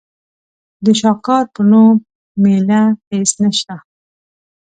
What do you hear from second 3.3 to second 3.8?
نشته.